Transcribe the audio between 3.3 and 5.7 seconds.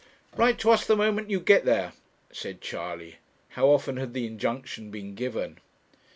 How often had the injunction been given!